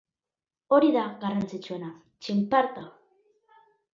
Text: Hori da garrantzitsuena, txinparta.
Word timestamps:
Hori 0.77 0.87
da 0.95 1.03
garrantzitsuena, 1.25 1.91
txinparta. 2.27 2.87